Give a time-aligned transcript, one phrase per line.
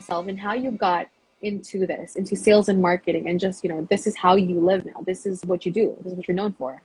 [0.00, 1.06] yourself and how you got
[1.42, 4.84] into this, into sales and marketing, and just, you know, this is how you live
[4.84, 5.02] now.
[5.06, 5.96] This is what you do.
[6.02, 6.82] This is what you're known for.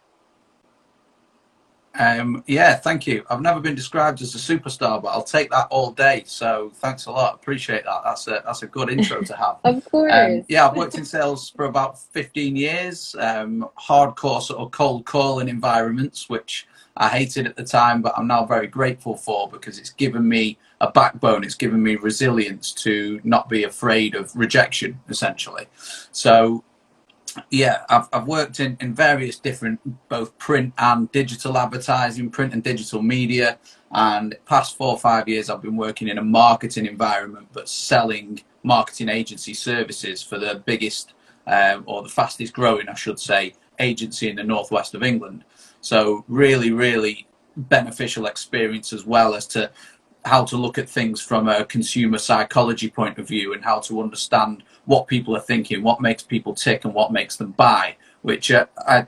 [1.97, 3.23] Um, yeah, thank you.
[3.29, 6.23] I've never been described as a superstar, but I'll take that all day.
[6.25, 7.35] So thanks a lot.
[7.35, 8.01] Appreciate that.
[8.03, 9.59] That's a that's a good intro to have.
[9.63, 10.11] of course.
[10.13, 13.15] Um, yeah, I've worked in sales for about 15 years.
[13.17, 18.27] Um, hardcore sort of cold calling environments, which I hated at the time, but I'm
[18.27, 21.43] now very grateful for because it's given me a backbone.
[21.43, 25.65] It's given me resilience to not be afraid of rejection, essentially.
[26.11, 26.63] So
[27.49, 32.63] yeah, I've, I've worked in, in various different, both print and digital advertising, print and
[32.63, 33.57] digital media.
[33.91, 38.41] And past four or five years, I've been working in a marketing environment, but selling
[38.63, 41.13] marketing agency services for the biggest
[41.47, 45.43] um, or the fastest growing, I should say, agency in the northwest of England.
[45.81, 47.27] So really, really
[47.57, 49.71] beneficial experience as well as to
[50.25, 54.01] how to look at things from a consumer psychology point of view and how to
[54.01, 58.51] understand what people are thinking, what makes people tick, and what makes them buy, which
[58.51, 59.07] uh, I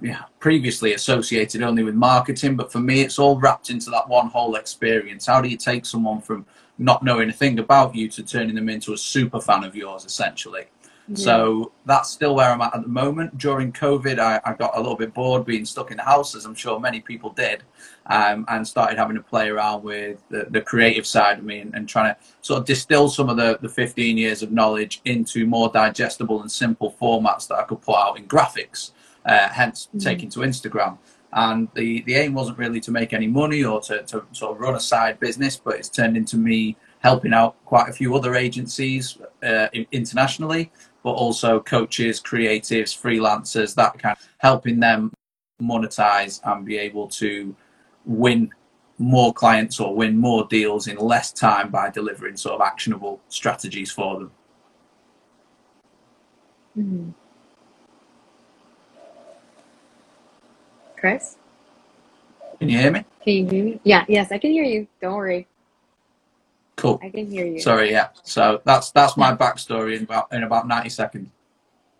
[0.00, 4.28] yeah, previously associated only with marketing, but for me, it's all wrapped into that one
[4.28, 5.26] whole experience.
[5.26, 6.46] How do you take someone from
[6.78, 10.04] not knowing a thing about you to turning them into a super fan of yours,
[10.04, 10.66] essentially?
[11.12, 13.36] So that's still where I'm at at the moment.
[13.36, 16.46] During COVID, I, I, got a little bit bored being stuck in the house, as
[16.46, 17.62] I'm sure many people did,
[18.06, 21.74] um, and started having to play around with the, the creative side of me and,
[21.74, 25.46] and, trying to sort of distill some of the, the 15 years of knowledge into
[25.46, 28.90] more digestible and simple formats that I could put out in graphics,
[29.24, 29.98] uh, hence mm-hmm.
[29.98, 30.98] taking to Instagram.
[31.32, 34.60] And the, the aim wasn't really to make any money or to, to sort of
[34.60, 38.34] run a side business, but it's turned into me helping out quite a few other
[38.34, 40.70] agencies uh, internationally
[41.04, 45.12] but also coaches, creatives, freelancers, that kind of helping them
[45.62, 47.54] monetize and be able to
[48.04, 48.50] win
[48.98, 53.90] more clients or win more deals in less time by delivering sort of actionable strategies
[53.90, 54.30] for them.
[56.78, 57.10] Mm-hmm.
[60.96, 61.36] Chris?
[62.58, 63.04] Can you hear me?
[63.22, 63.80] Can you hear me?
[63.84, 64.86] Yeah, yes, I can hear you.
[65.00, 65.46] Don't worry.
[66.76, 66.98] Cool.
[67.02, 67.60] I can hear you.
[67.60, 68.08] Sorry, yeah.
[68.22, 71.28] So that's that's my backstory in about in about ninety seconds.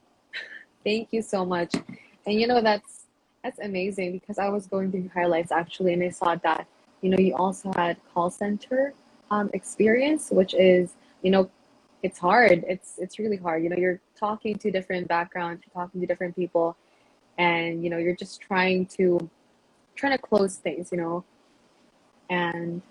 [0.84, 1.75] Thank you so much.
[2.26, 3.03] And you know that's
[3.44, 6.66] that's amazing because I was going through highlights actually and I saw that,
[7.03, 8.94] you know, you also had call center
[9.31, 11.50] um, experience, which is, you know,
[12.03, 12.65] it's hard.
[12.66, 13.62] It's it's really hard.
[13.62, 16.77] You know, you're talking to different backgrounds, you're talking to different people,
[17.38, 19.31] and you know, you're just trying to
[19.94, 21.25] trying to close things, you know.
[22.28, 22.83] And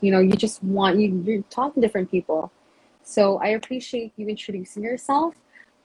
[0.00, 2.52] you know you just want you you're talking to different people
[3.02, 5.34] so i appreciate you introducing yourself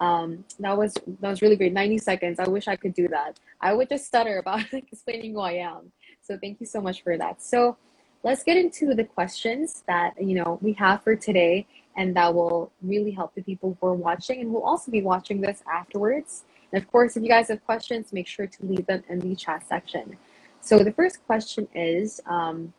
[0.03, 1.71] um, that was that was really great.
[1.71, 2.39] 90 seconds.
[2.39, 3.39] I wish i could do that.
[3.61, 5.91] I would just stutter about like, explaining who i am.
[6.21, 7.41] So thank you so much for that.
[7.41, 7.77] So
[8.23, 12.71] let's get into the questions that you know we have for today and that will
[12.81, 16.43] really help the people who are watching and will also be watching this afterwards.
[16.71, 19.35] And of course if you guys have questions make sure to leave them in the
[19.35, 20.17] chat section.
[20.59, 22.73] So the first question is um,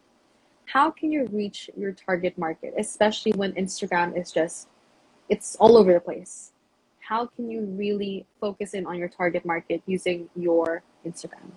[0.67, 4.69] how can you reach your target market, especially when Instagram is just,
[5.29, 6.54] it's all over the place?
[7.07, 11.51] How can you really focus in on your target market using your Instagram?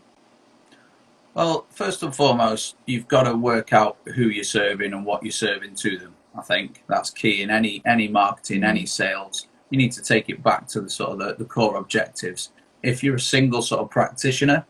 [1.33, 5.31] Well, first and foremost, you've got to work out who you're serving and what you're
[5.31, 6.15] serving to them.
[6.37, 8.87] I think that's key in any any marketing, any mm-hmm.
[8.87, 9.47] sales.
[9.69, 12.51] You need to take it back to the sort of the, the core objectives.
[12.83, 14.65] If you're a single sort of practitioner,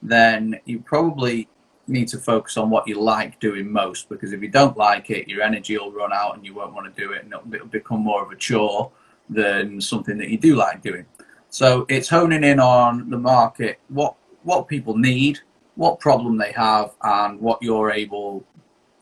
[0.00, 1.48] then you probably
[1.88, 5.28] need to focus on what you like doing most because if you don't like it,
[5.28, 7.66] your energy will run out and you won't want to do it and it'll, it'll
[7.66, 8.92] become more of a chore
[9.30, 11.06] than something that you do like doing.
[11.48, 15.38] So it's honing in on the market, what what people need,
[15.74, 18.44] what problem they have, and what you're able,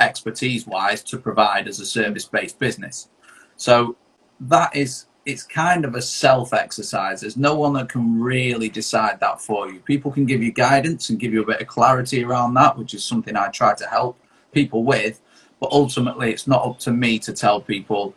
[0.01, 3.09] expertise wise, to provide as a service based business.
[3.57, 3.97] So
[4.41, 7.21] that is it's kind of a self exercise.
[7.21, 9.81] There's no one that can really decide that for you.
[9.81, 12.95] People can give you guidance and give you a bit of clarity around that, which
[12.95, 14.19] is something I try to help
[14.53, 15.21] people with.
[15.61, 18.15] But ultimately, it's not up to me to tell people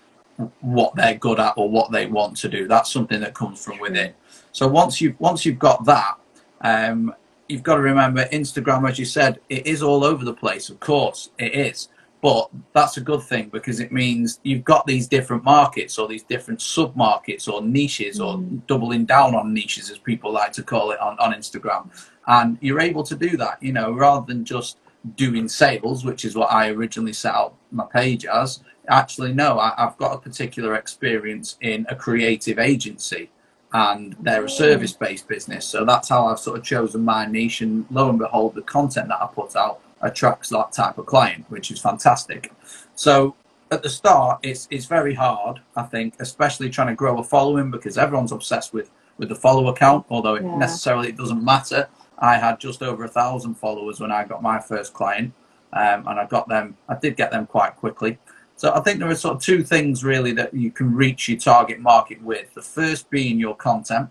[0.61, 2.67] what they're good at or what they want to do.
[2.67, 4.13] That's something that comes from within.
[4.51, 6.17] So once you've once you've got that,
[6.61, 7.13] um,
[7.47, 10.69] you've got to remember Instagram, as you said, it is all over the place.
[10.69, 11.89] Of course, it is.
[12.21, 16.21] But that's a good thing because it means you've got these different markets or these
[16.21, 18.25] different sub markets or niches mm.
[18.25, 21.89] or doubling down on niches, as people like to call it on, on Instagram.
[22.27, 24.77] And you're able to do that, you know, rather than just
[25.15, 28.59] doing sales, which is what I originally set out my page as.
[28.88, 33.30] Actually, no, I, have got a particular experience in a creative agency
[33.74, 35.66] and they're a service based business.
[35.66, 37.62] So that's how I've sort of chosen my niche.
[37.62, 41.45] And lo and behold, the content that I put out attracts that type of client,
[41.50, 42.51] which is fantastic.
[42.95, 43.36] So
[43.72, 45.62] at the start, it's it's very hard.
[45.75, 49.74] I think, especially trying to grow a following because everyone's obsessed with with the follower
[49.74, 50.06] count.
[50.10, 50.57] Although it Yeah.
[50.57, 51.88] necessarily it doesn't matter.
[52.19, 55.33] I had just over a thousand followers when I got my first client,
[55.74, 56.75] um, and I got them.
[56.89, 58.19] I did get them quite quickly.
[58.61, 61.39] So I think there are sort of two things really that you can reach your
[61.39, 62.53] target market with.
[62.53, 64.07] The first being your content,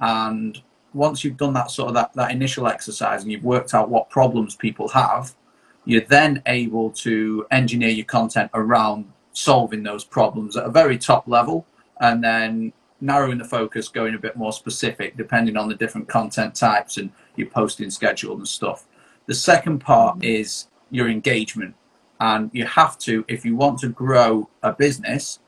[0.00, 0.60] and
[0.92, 4.10] once you've done that sort of that, that initial exercise and you've worked out what
[4.10, 5.36] problems people have,
[5.84, 9.04] you're then able to engineer your content around
[9.34, 11.64] solving those problems at a very top level
[12.00, 16.56] and then narrowing the focus, going a bit more specific depending on the different content
[16.56, 18.84] types and your posting schedule and stuff.
[19.26, 20.24] The second part mm-hmm.
[20.24, 21.76] is your engagement.
[22.22, 25.40] And you have to, if you want to grow a business,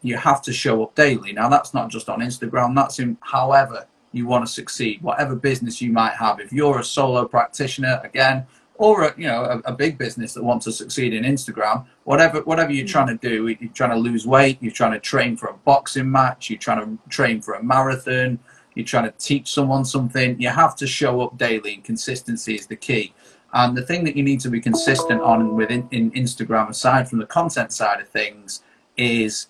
[0.00, 1.32] you have to show up daily.
[1.32, 5.82] Now, that's not just on Instagram, that's in however you want to succeed, whatever business
[5.82, 6.38] you might have.
[6.38, 10.44] If you're a solo practitioner, again, or a, you know a, a big business that
[10.44, 14.24] wants to succeed in Instagram, whatever whatever you're trying to do, you're trying to lose
[14.24, 17.62] weight, you're trying to train for a boxing match, you're trying to train for a
[17.62, 18.38] marathon,
[18.76, 22.68] you're trying to teach someone something, you have to show up daily, and consistency is
[22.68, 23.12] the key.
[23.52, 27.18] And the thing that you need to be consistent on within in Instagram, aside from
[27.18, 28.62] the content side of things,
[28.96, 29.48] is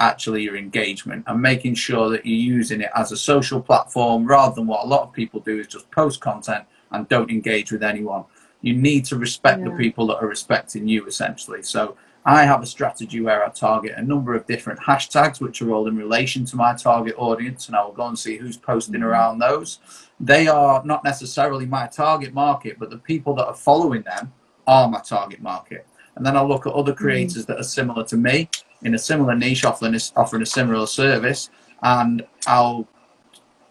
[0.00, 4.54] actually your engagement and making sure that you're using it as a social platform rather
[4.54, 7.82] than what a lot of people do is just post content and don't engage with
[7.82, 8.24] anyone.
[8.62, 11.62] You need to respect the people that are respecting you essentially.
[11.62, 15.72] So I have a strategy where I target a number of different hashtags, which are
[15.72, 19.00] all in relation to my target audience, and I will go and see who's posting
[19.00, 19.06] Mhm.
[19.06, 19.80] around those.
[20.20, 24.32] They are not necessarily my target market, but the people that are following them
[24.68, 25.86] are my target market.
[26.14, 28.48] And then I'll look at other creators that are similar to me
[28.82, 31.50] in a similar niche, offering offering a similar service,
[31.82, 32.86] and I'll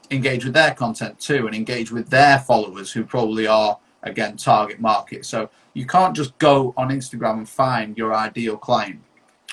[0.09, 4.79] engage with their content too and engage with their followers who probably are again target
[4.79, 5.25] market.
[5.25, 8.99] So you can't just go on Instagram and find your ideal client.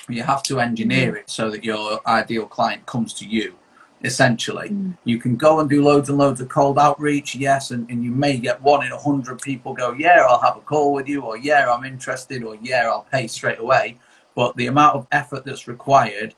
[0.07, 3.55] You have to engineer it so that your ideal client comes to you.
[4.03, 4.97] Essentially, Mm.
[5.03, 8.11] you can go and do loads and loads of cold outreach, yes, and, and you
[8.11, 11.21] may get one in a hundred people go, Yeah, I'll have a call with you,
[11.21, 13.97] or Yeah, I'm interested, or Yeah, I'll pay straight away.
[14.35, 16.33] But the amount of effort that's required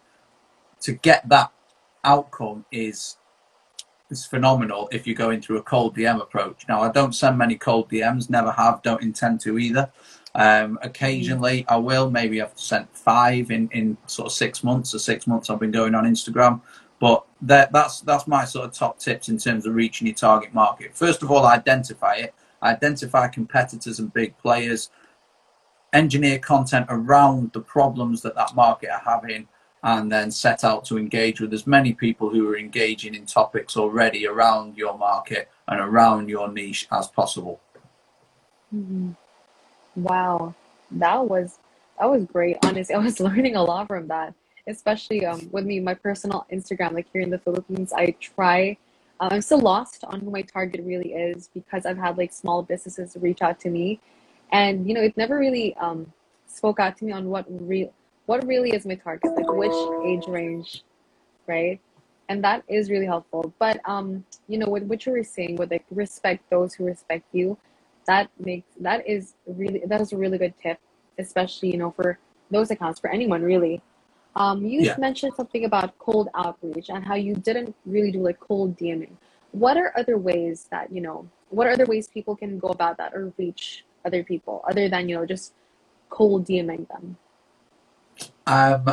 [0.81, 1.51] to get that
[2.03, 3.17] outcome is
[4.11, 6.65] is phenomenal if you're going through a cold DM approach.
[6.67, 9.91] Now, I don't send many cold DMs, never have, don't intend to either.
[10.35, 12.09] Um, occasionally, I will.
[12.09, 14.93] Maybe I've sent five in, in sort of six months.
[14.93, 16.61] or six months I've been going on Instagram,
[16.99, 20.53] but that, that's that's my sort of top tips in terms of reaching your target
[20.53, 20.95] market.
[20.95, 22.33] First of all, identify it.
[22.63, 24.89] Identify competitors and big players.
[25.93, 29.47] Engineer content around the problems that that market are having,
[29.83, 33.75] and then set out to engage with as many people who are engaging in topics
[33.75, 37.59] already around your market and around your niche as possible.
[38.73, 39.15] Mhm.
[39.95, 40.53] Wow,
[40.91, 41.59] that was
[41.99, 42.57] that was great.
[42.63, 44.33] Honestly, I was learning a lot from that,
[44.67, 46.93] especially um with me, my personal Instagram.
[46.93, 48.77] Like here in the Philippines, I try.
[49.19, 52.63] Uh, I'm still lost on who my target really is because I've had like small
[52.63, 53.99] businesses reach out to me,
[54.51, 56.11] and you know it never really um
[56.47, 57.91] spoke out to me on what real
[58.31, 60.83] what really is my target, like which age range,
[61.47, 61.79] right?
[62.29, 63.53] And that is really helpful.
[63.59, 67.25] But um, you know, with what you were saying, with like respect those who respect
[67.33, 67.57] you
[68.07, 70.79] that makes that is really that is a really good tip
[71.19, 72.17] especially you know for
[72.49, 73.81] those accounts for anyone really
[74.35, 74.95] um you Yeah.
[74.97, 79.15] mentioned something about cold outreach and how you didn't really do like cold dming
[79.51, 82.97] what are other ways that you know what are other ways people can go about
[82.97, 85.53] that or reach other people other than you know just
[86.09, 87.17] cold dming them
[88.47, 88.89] Um,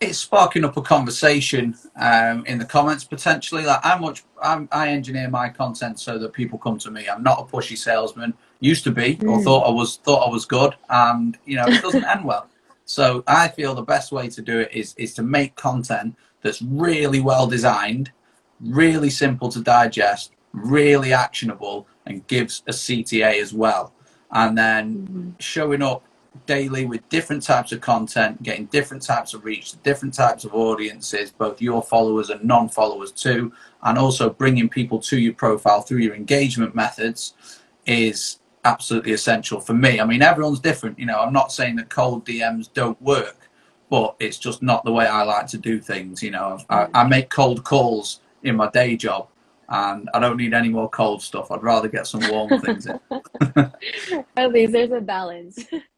[0.00, 3.64] it's sparking up a conversation um, in the comments potentially.
[3.64, 7.08] Like I'm much, I'm, I engineer my content so that people come to me.
[7.08, 8.34] I'm not a pushy salesman.
[8.60, 9.44] Used to be, or Mm.
[9.44, 12.48] thought I was, thought I was good, and you know it doesn't end well.
[12.88, 16.62] So I feel the best way to do it is is to make content that's
[16.62, 18.12] really well designed,
[18.60, 23.92] really simple to digest, really actionable, and gives a CTA as well.
[24.30, 25.42] And then Mhm.
[25.42, 26.04] showing up
[26.46, 31.30] daily with different types of content, getting different types of reach different types of audiences,
[31.30, 33.52] both your followers and non followers too,
[33.82, 37.34] and also bringing people to your profile through your engagement methods
[37.86, 40.00] is absolutely essential for me.
[40.00, 40.98] I mean, everyone's different.
[40.98, 43.48] You know, I'm not saying that cold DMs don't work,
[43.88, 46.22] but it's just not the way I like to do things.
[46.22, 49.28] You know, I, I make cold calls in my day job.
[49.68, 51.50] And I don't need any more cold stuff.
[51.50, 53.00] I'd rather get some warm things in.
[54.36, 55.58] at least there's a balance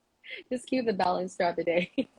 [0.51, 1.91] just keep the balance throughout the day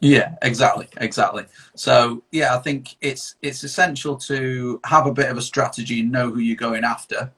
[0.00, 1.44] Yeah, exactly, exactly.
[1.74, 6.10] So yeah, I think it's it's essential to have a bit of a strategy and
[6.10, 7.32] know who you're going after.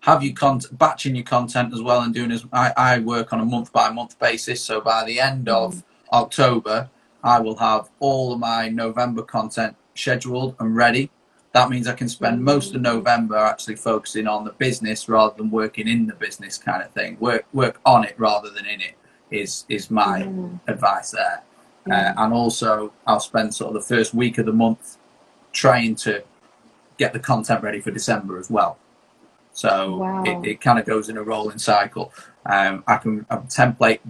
[0.00, 3.40] Have your content, batching your content as well, and doing as I, I work on
[3.40, 4.62] a month by month basis.
[4.62, 6.14] So by the end of mm-hmm.
[6.14, 6.90] October,
[7.22, 11.10] I will have all of my November content scheduled and ready.
[11.52, 15.50] That means I can spend most of November actually focusing on the business rather than
[15.50, 17.16] working in the business kind of thing.
[17.20, 18.94] Work work on it rather than in it
[19.30, 20.60] is is my Mm.
[20.68, 21.42] advice there.
[21.90, 24.98] Uh, and also, I'll spend sort of the first week of the month
[25.52, 26.22] trying to
[26.98, 28.76] get the content ready for December as well.
[29.52, 30.24] So Wow.
[30.24, 32.12] it, it kind of goes in a rolling cycle.
[32.44, 34.00] Um, I can I template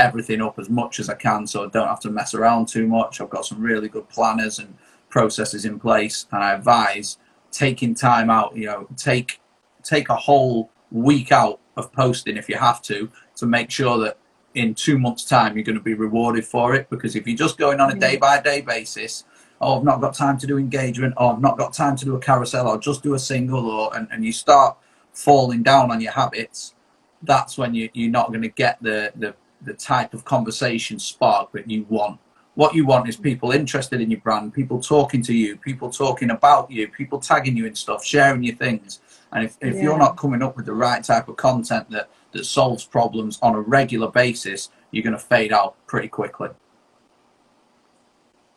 [0.00, 2.86] everything up as much as I can so I don't have to mess around too
[2.86, 3.20] much.
[3.20, 4.76] I've got some really good planners and
[5.08, 7.18] processes in place, and I advise
[7.50, 8.56] taking time out.
[8.56, 9.40] You know, take
[9.82, 14.18] take a whole week out of posting if you have to to make sure that
[14.54, 16.88] in two months' time you're going to be rewarded for it.
[16.90, 19.24] Because if you're just going on a day by day basis,
[19.60, 22.16] oh, I've not got time to do engagement, or I've not got time to do
[22.16, 24.76] a carousel, or just do a single, or and, and you start
[25.12, 26.74] falling down on your habits,
[27.22, 31.50] that's when you, you're not going to get the, the the type of conversation spark
[31.52, 32.20] that you want.
[32.58, 36.30] What you want is people interested in your brand, people talking to you, people talking
[36.32, 38.98] about you, people tagging you in stuff, sharing your things.
[39.30, 39.82] And if, if Yeah.
[39.84, 43.54] you're not coming up with the right type of content that, that solves problems on
[43.54, 46.48] a regular basis, you're going to fade out pretty quickly.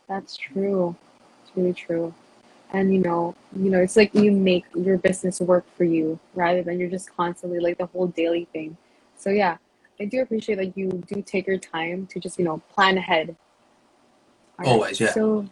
[0.08, 0.96] That's true.
[1.44, 2.12] It's really true.
[2.74, 6.64] And you know, you know, it's like you make your business work for you rather
[6.64, 8.78] than you're just constantly like the whole daily thing.
[9.16, 9.58] So yeah,
[10.00, 13.36] I do appreciate that you do take your time to just, you know, plan ahead.
[14.60, 14.68] All right.
[14.68, 15.14] Always, yeah.
[15.14, 15.46] So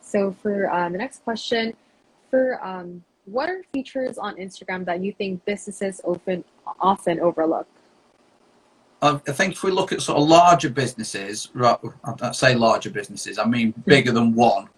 [0.00, 1.74] so for um, the next question,
[2.30, 6.44] for um, what are features on Instagram that you think businesses often
[6.80, 7.66] often overlook?
[9.02, 11.78] I I think if we look at sort of larger businesses, right,
[12.22, 14.68] I say larger businesses, I mean bigger than one.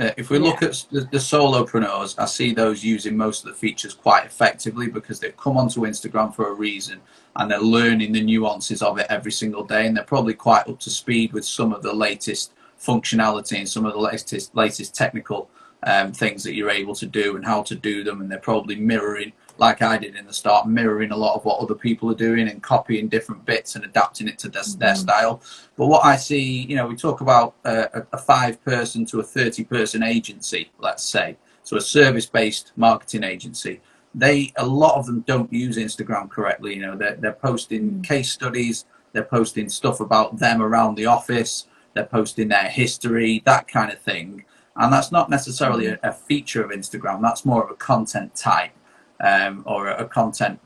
[0.00, 3.54] Uh, if we look at the, the solopreneurs, I see those using most of the
[3.54, 7.02] features quite effectively because they've come onto Instagram for a reason
[7.36, 10.80] and they're learning the nuances of it every single day and they're probably quite up
[10.80, 15.50] to speed with some of the latest functionality and some of the latest latest technical
[15.82, 18.76] um, things that you're able to do and how to do them and they're probably
[18.76, 22.14] mirroring like I did in the start, mirroring a lot of what other people are
[22.14, 24.96] doing and copying different bits and adapting it to their, their Mhm.
[24.96, 25.42] style.
[25.76, 29.20] But what I see, you know, we talk about uh, a, a five person to
[29.20, 33.80] a 30 person agency, let's say, so a service based marketing agency.
[34.14, 36.74] They, a lot of them don't use Instagram correctly.
[36.74, 38.04] You know, they're, they're posting Mm.
[38.04, 43.68] case studies, they're posting stuff about them around the office, they're posting their history, that
[43.68, 44.44] kind of thing.
[44.76, 48.70] And that's not necessarily a, a feature of Instagram, that's more of a content type
[49.20, 50.58] um, or a, a content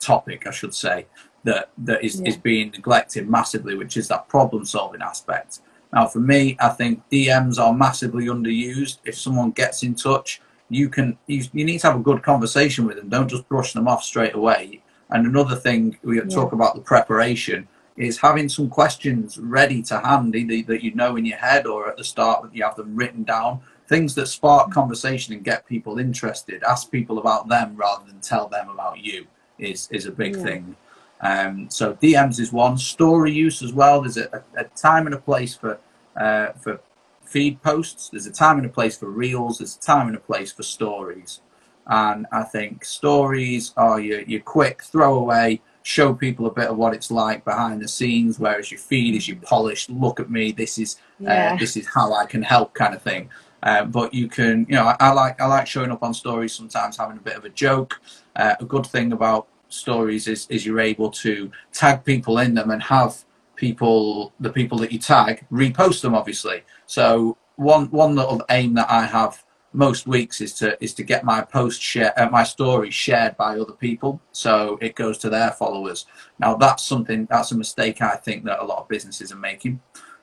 [0.00, 1.06] topic, I should say,
[1.44, 2.28] that, that is, Yeah.
[2.30, 5.60] is being neglected massively, which is that problem solving aspect.
[5.92, 8.98] Now, for me, I think DMs are massively underused.
[9.04, 10.40] If someone gets in touch,
[10.70, 13.10] you can you, you need to have a good conversation with them.
[13.10, 14.82] Don't just brush them off straight away.
[15.10, 17.68] And another thing we talk about the preparation
[17.98, 21.90] is having some questions ready to hand, either that you know in your head or
[21.90, 23.60] at the start that you have them written down.
[23.92, 26.62] Things that spark conversation and get people interested.
[26.62, 29.26] Ask people about them rather than tell them about you
[29.58, 30.42] is is a big Yeah.
[30.44, 30.76] thing.
[31.20, 32.78] Um, so DMs is one.
[32.78, 34.00] Story use as well.
[34.00, 35.78] There's a, a, time and a place for
[36.16, 36.80] uh, for
[37.22, 38.08] feed posts.
[38.08, 39.58] There's a time and a place for reels.
[39.58, 41.42] There's a time and a place for stories.
[41.86, 46.94] And I think stories are your, your quick throwaway, show people a bit of what
[46.94, 50.78] it's like behind the scenes, whereas your feed is your polished, look at me, this
[50.78, 51.52] is Yeah.
[51.52, 53.28] uh, this is how I can help kind of thing.
[53.62, 56.52] Uh, but you can, you know, I, I like I like showing up on stories
[56.52, 58.00] sometimes, having a bit of a joke.
[58.34, 62.70] Uh, a good thing about stories is is you're able to tag people in them
[62.70, 63.24] and have
[63.56, 66.62] people the people that you tag repost them obviously.
[66.86, 71.24] So one one little aim that i have most weeks is to is to get
[71.24, 74.20] my post share uh, my story shared by other people.
[74.32, 76.06] So it goes to their followers.
[76.38, 79.80] Now that's something that's a mistake i think that a lot of businesses are making.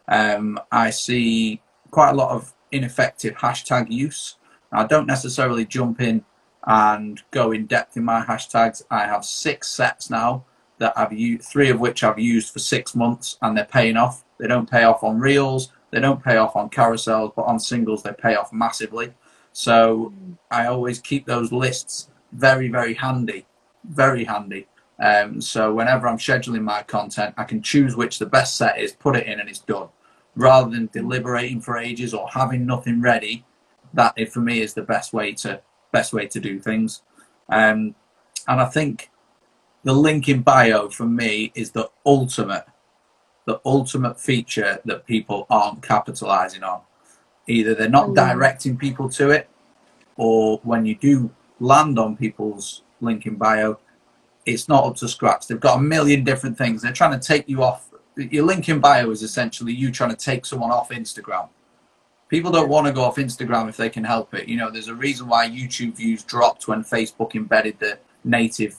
[0.07, 4.37] Um, i see quite a lot of ineffective hashtag use
[4.71, 6.23] i don't necessarily jump in
[6.67, 10.45] and go in depth in my hashtags i have six sets now
[10.79, 14.23] that I've used, three of which I've used for six months, and they're paying off.
[14.39, 18.01] They don't pay off on reels, they don't pay off on carousels, but on singles
[18.01, 19.13] they pay off massively.
[19.51, 20.13] So
[20.49, 23.45] I always keep those lists very, very handy,
[23.83, 24.67] very handy.
[24.99, 28.93] Um, so whenever I'm scheduling my content, I can choose which the best set is,
[28.93, 29.89] put it in, and it's done.
[30.39, 33.45] Rather than deliberating for ages or having nothing ready,
[33.93, 37.01] that it, for me is the best way to best way to do things.
[37.49, 37.95] Um,
[38.47, 39.09] and I think
[39.83, 42.65] the link in bio for me is the ultimate
[43.45, 46.81] the ultimate feature that people aren't capitalizing on
[47.47, 48.15] either they're not Mm.
[48.15, 49.49] directing people to it
[50.17, 53.79] or when you do land on people's link in bio
[54.45, 57.47] it's not up to scratch they've got a million different things they're trying to take
[57.49, 57.88] you off
[58.31, 61.49] your link in bio is essentially you trying to take someone off Instagram.
[62.27, 64.47] People don't want to go off Instagram if they can help it.
[64.47, 68.77] You know, there's a reason why YouTube views dropped when Facebook embedded the native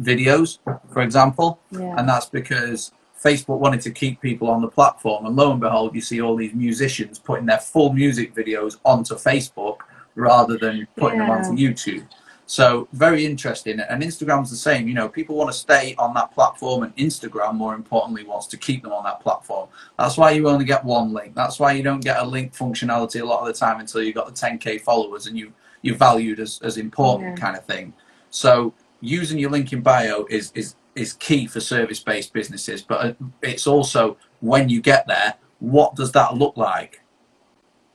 [0.00, 0.58] videos,
[0.92, 1.94] for example, Yeah.
[1.96, 5.26] and that's because Facebook wanted to keep people on the platform.
[5.26, 9.14] And lo and behold, you see all these musicians putting their full music videos onto
[9.14, 9.78] Facebook
[10.16, 11.36] rather than putting them Yeah.
[11.36, 12.04] onto YouTube.
[12.52, 13.80] So very interesting.
[13.80, 14.86] And Instagram's the same.
[14.86, 18.58] You know, people want to stay on that platform, and Instagram, more importantly, wants to
[18.58, 19.70] keep them on that platform.
[19.98, 21.34] That's why you only get one link.
[21.34, 24.16] That's why you don't get a link functionality a lot of the time until you've
[24.16, 27.42] got the 10k followers and you you're valued as, as important Yeah.
[27.42, 27.94] kind of thing.
[28.28, 32.98] So using your link in bio is is is key for service based businesses, but
[33.06, 37.01] uh, it's also when you get there, what does that look like?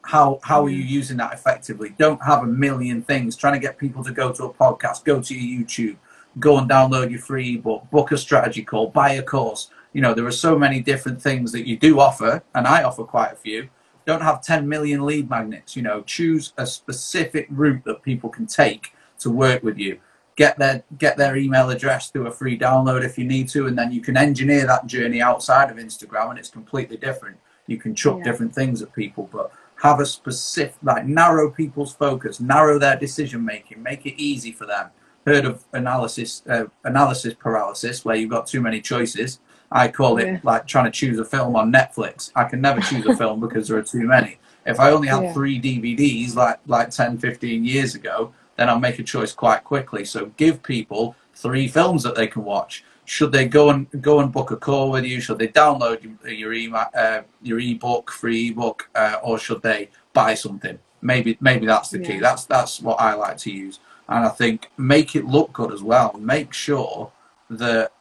[0.07, 1.93] How how are you using that effectively?
[1.97, 5.21] Don't have a million things trying to get people to go to a podcast, go
[5.21, 5.97] to your YouTube,
[6.39, 9.69] go and download your free ebook, book a strategy call, buy a course.
[9.91, 13.03] You know, there are so many different things that you do offer, and I offer
[13.03, 13.67] quite a few.
[14.05, 18.45] Don't have 10 million lead magnets, you know, choose a specific route that people can
[18.45, 19.99] take to work with you.
[20.37, 23.77] Get their get their email address through a free download if you need to, and
[23.77, 27.35] then you can engineer that journey outside of Instagram and it's completely different.
[27.65, 28.23] You can chuck Yeah.
[28.23, 33.43] different things at people, but have a specific like narrow people's focus, narrow their decision
[33.45, 34.89] making, make it easy for them.
[35.25, 39.39] Heard of analysis uh, analysis paralysis where you've got too many choices.
[39.71, 40.39] I call it Yeah.
[40.43, 42.31] like trying to choose a film on Netflix.
[42.35, 44.39] I can never choose a film because there are too many.
[44.65, 45.33] If I only had Yeah.
[45.33, 50.05] three DVDs like like 10, 15 years ago, then I'll make a choice quite quickly.
[50.05, 52.83] So give people three films that they can watch.
[53.07, 55.21] Should they go and go and book a call with you?
[55.21, 59.89] Should they download your your, email, uh, your ebook, free ebook, uh, or should they
[60.11, 60.77] buy something?
[61.01, 62.19] Maybe maybe that's the key.
[62.19, 63.79] That's that's what I like to use,
[64.09, 66.17] and I think make it look good as well.
[66.19, 67.09] Make sure
[67.49, 67.93] that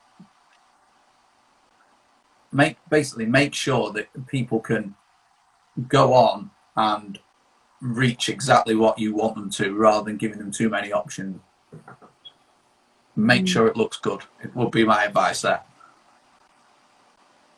[2.50, 4.96] make basically make sure that people can
[5.87, 7.20] go on and
[7.80, 11.38] reach exactly what you want them to rather than giving them too many options
[13.16, 13.48] make Mm.
[13.48, 15.62] sure it looks good it would be my advice there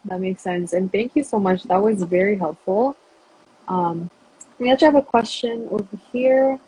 [0.05, 0.73] That makes sense.
[0.73, 1.65] And thank you so much.
[1.65, 2.97] That was very helpful.
[3.67, 4.09] Um,
[4.59, 6.59] we actually have a question over here.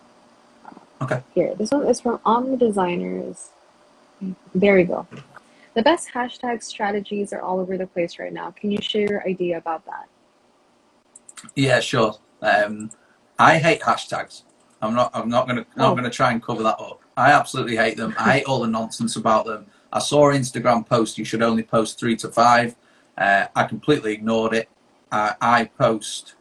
[1.00, 1.22] Okay.
[1.35, 1.55] Here.
[1.55, 3.50] This one is from Omni Designers.
[4.55, 5.07] There we go.
[5.74, 8.50] The best hashtag strategies are all over the place right now.
[8.50, 10.07] Can you share your idea about that?
[11.55, 12.90] yeah sure um,
[13.38, 14.42] i hate hashtags
[14.82, 15.94] i'm not i'm not gonna not Oh.
[15.94, 17.00] gonna try and cover that up.
[17.16, 18.14] I absolutely hate them.
[18.18, 19.66] I hate all the nonsense about them.
[19.92, 22.76] I saw an instagram post you should only post three to five.
[23.18, 24.68] Uh, i completely ignored it.
[25.12, 26.34] I i post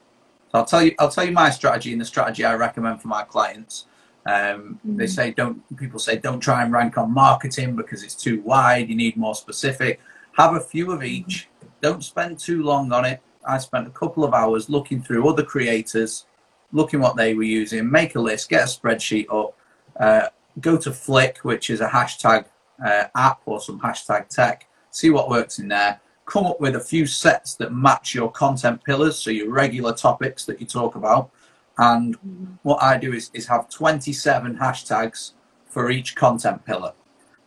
[0.52, 3.08] so i'll tell you i'll tell you my strategy and the strategy i recommend for
[3.10, 3.86] my clients.
[4.26, 5.10] Um, they Mhm.
[5.18, 8.96] say don't people say don't try and rank on marketing because it's too wide you
[8.96, 10.00] need more specific.
[10.34, 11.50] Have a few of each.
[11.82, 13.22] Don't spend too long on it.
[13.46, 16.26] I spent a couple of hours looking through other creators
[16.72, 19.56] looking what they were using make a list get a spreadsheet up
[20.00, 20.28] uh,
[20.62, 22.46] go to flick which is a hashtag
[22.86, 26.80] uh, app or some hashtag tech see what works in there come up with a
[26.80, 31.32] few sets that match your content pillars so your regular topics that you talk about
[31.80, 32.18] and
[32.64, 35.32] what I do is, is have 27 hashtags
[35.66, 36.92] for each content pillar.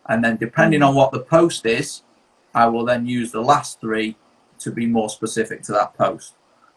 [0.09, 2.01] And then depending on what the post is,
[2.55, 4.17] I will then use the last three
[4.59, 6.33] to be more specific to that post.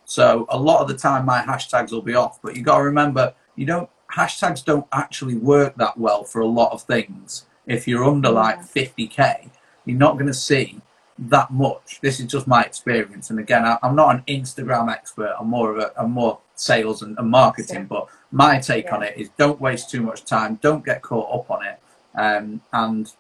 [0.07, 2.85] So a lot of the time my hashtags will be off, but you got to
[2.85, 7.45] remember you don't hashtags don't actually work that well for a lot of things.
[7.66, 9.51] If you're under like 50k,
[9.85, 10.81] you're not going to see
[11.19, 12.01] that much.
[12.03, 13.31] This is just my experience.
[13.31, 15.35] And again, I, I'm not an Instagram expert.
[15.40, 17.87] I'm more of a I'm more sales and, and marketing.
[17.87, 20.61] But my take on it is don't waste too much time.
[20.62, 21.81] Don't get caught up on it.
[22.14, 23.12] Um, and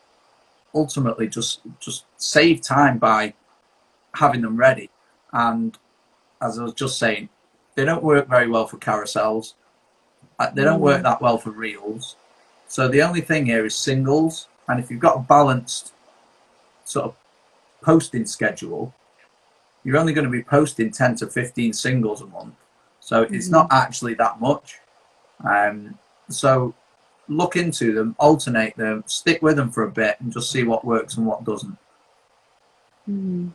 [0.72, 3.34] ultimately just just save time by
[4.14, 4.90] having them ready.
[5.32, 5.76] And
[6.42, 7.28] as I was just saying,
[7.74, 9.54] they don't work very well for carousels.
[10.38, 12.16] Uh, They don't work that well for reels.
[12.68, 14.48] So the only thing here is singles.
[14.68, 15.92] And if you've got a balanced
[16.84, 17.16] sort of
[17.82, 18.92] posting schedule,
[19.84, 22.54] you're only going to be posting 10 to 15 singles a month.
[23.00, 23.52] So it's Mhm.
[23.52, 24.78] not actually that much.
[25.44, 25.96] Um,
[26.28, 26.74] so
[27.28, 30.84] look into them, alternate them, stick with them for a bit, and just see what
[30.84, 31.78] works and what doesn't.
[33.08, 33.52] Mhm.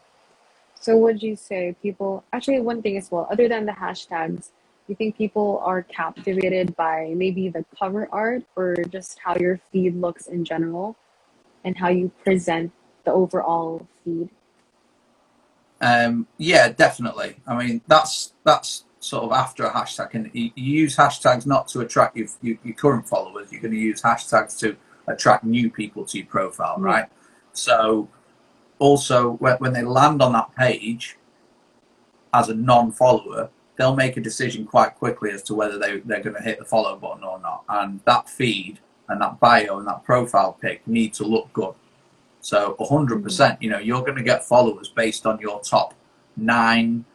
[0.81, 4.49] So would you say people actually one thing as well, other than the hashtags,
[4.87, 9.95] you think people are captivated by maybe the cover art or just how your feed
[10.01, 10.97] looks in general
[11.63, 12.71] and how you present
[13.05, 14.29] the overall feed?
[15.81, 17.37] Um, yeah, definitely.
[17.47, 21.81] I mean, that's that's sort of after a hashtag, and you, use hashtags not to
[21.81, 23.51] attract your, your, your current followers.
[23.51, 24.75] You're going to use hashtags to
[25.07, 26.85] attract new people to your profile, Yeah.
[26.85, 27.05] right?
[27.53, 28.09] So
[28.81, 31.15] also when, they land on that page
[32.33, 36.35] as a non-follower, they'll make a decision quite quickly as to whether they, they're going
[36.35, 37.63] to hit the follow button or not.
[37.69, 41.75] And that feed and that bio and that profile pic need to look good.
[42.39, 43.63] So 100%, hmm.
[43.63, 45.93] you know, you're going to get followers based on your top
[46.35, 47.05] nine,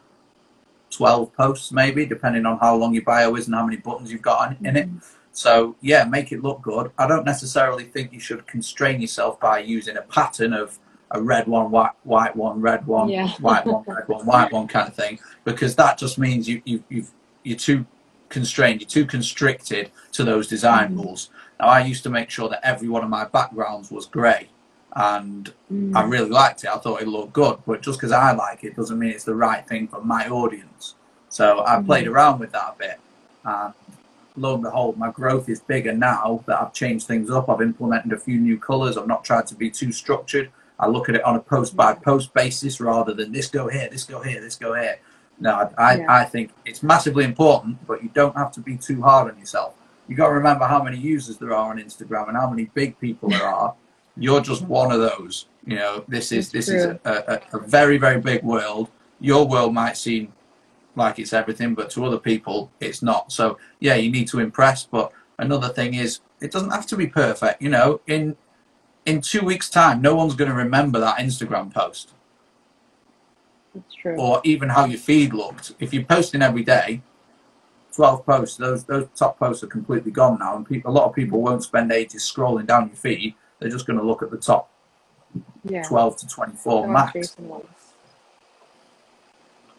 [0.91, 4.21] 12 posts, maybe, depending on how long your bio is and how many buttons you've
[4.21, 4.85] got in, in it.
[4.85, 4.97] Hmm.
[5.33, 6.91] So, yeah, make it look good.
[6.97, 10.79] I don't necessarily think you should constrain yourself by using a pattern of
[11.11, 13.29] a red one, white, white one, red one, Yeah.
[13.39, 16.83] white one, red one, white one kind of thing, because that just means you, you,
[16.89, 17.11] you've,
[17.43, 17.85] you're too
[18.29, 20.97] constrained, you're too constricted to those design Mhm.
[21.03, 21.29] rules.
[21.59, 24.49] Now, I used to make sure that every one of my backgrounds was grey,
[24.95, 25.95] and Mm.
[25.95, 26.69] I really liked it.
[26.69, 29.35] I thought it looked good, but just because I like it doesn't mean it's the
[29.35, 30.95] right thing for my audience.
[31.29, 32.99] So I played around with that a bit,
[33.45, 33.73] and
[34.35, 37.49] lo and behold, my growth is bigger now that I've changed things up.
[37.49, 38.97] I've implemented a few new colours.
[38.97, 40.51] I've not tried to be too structured.
[40.79, 43.89] I look at it on a post by post basis rather than this go here,
[43.89, 44.99] this go here, this go here.
[45.39, 46.05] No, I, I, Yeah.
[46.09, 49.73] I think it's massively important, but you don't have to be too hard on yourself.
[50.07, 52.97] You got to remember how many users there are on Instagram and how many big
[52.99, 53.75] people there are.
[54.15, 55.47] You're just one of those.
[55.65, 58.89] You know, this is this is a, a, a very very big world.
[59.19, 60.33] Your world might seem
[60.95, 63.31] like it's everything, but to other people it's not.
[63.31, 64.85] So yeah, you need to impress.
[64.85, 67.61] But another thing is, it doesn't have to be perfect.
[67.61, 68.35] You know, in
[69.07, 72.11] in two weeks' time, no one's going to remember that Instagram post
[73.73, 74.17] That's true.
[74.17, 75.73] or even how your feed looked.
[75.79, 77.01] If you're posting every day,
[77.95, 81.15] 12 posts, those those top posts are completely gone now, and people, a lot of
[81.15, 83.33] people won't spend ages scrolling down your feed.
[83.59, 84.69] They're just going to look at the top
[85.63, 85.83] yeah.
[85.83, 87.37] 12 to 24 Those max.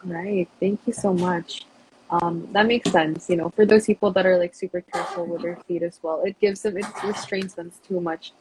[0.03, 0.49] Right.
[0.59, 1.65] Thank you so much.
[2.09, 3.29] Um, that makes sense.
[3.29, 6.23] You know, for those people that are like super careful with their feed as well,
[6.23, 8.33] it gives them, it restrains them too much.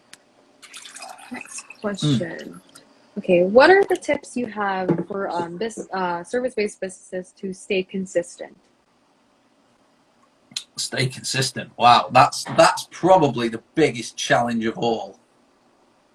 [1.31, 2.61] Next question.
[3.19, 7.83] Okay, what are the tips you have for um, this uh, service-based businesses to stay
[7.83, 8.57] consistent?
[10.77, 11.73] Stay consistent.
[11.77, 15.19] Wow, that's that's probably the biggest challenge of all.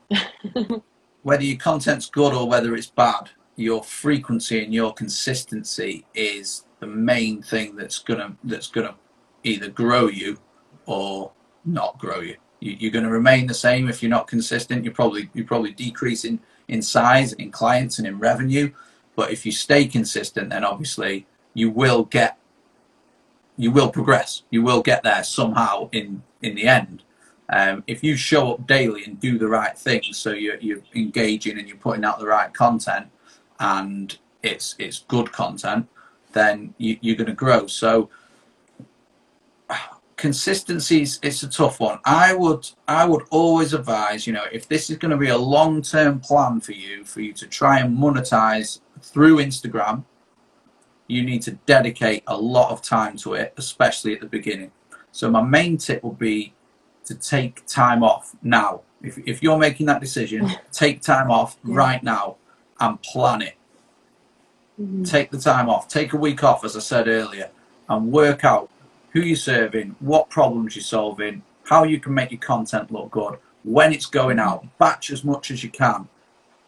[1.24, 6.88] whether your content's good or whether it's bad, your frequency and your consistency is the
[6.88, 8.96] main thing that's gonna that's gonna
[9.44, 10.38] either grow you
[10.86, 11.32] or
[11.66, 12.36] not grow you.
[12.64, 14.84] You you're going to remain the same if you're not consistent.
[14.84, 18.72] You're probably you're probably decreasing in size, in clients, and in revenue.
[19.16, 22.38] But if you stay consistent, then obviously you will get
[23.58, 24.44] you will progress.
[24.50, 27.04] You will get there somehow in in the end.
[27.50, 31.60] Um, if you show up daily and do the right things, so you're, you're engaging
[31.60, 33.08] and you're putting out the right content,
[33.60, 35.88] and it's it's good content,
[36.32, 37.68] then you, you're going to grow.
[37.68, 38.10] So
[40.18, 42.00] consistency is it's a tough one.
[42.06, 45.38] I would I would always advise, you know, if this is going to be a
[45.38, 50.04] long term plan for you, for you to try and monetize through Instagram,
[51.08, 54.72] you need to dedicate a lot of time to it, especially at the beginning.
[55.12, 56.54] So my main tip would be
[57.06, 58.82] to take time off now.
[59.02, 61.76] If, if you're making that decision, take time off Yeah.
[61.76, 62.38] right now
[62.80, 63.56] and plan it.
[64.82, 65.08] Mhm.
[65.08, 65.88] Take the time off.
[65.88, 67.50] Take a week off, as I said earlier,
[67.90, 68.70] and work out
[69.14, 73.38] who you're serving, what problems you're solving, how you can make your content look good,
[73.64, 74.66] when it's going out.
[74.80, 76.10] Batch as much as you can.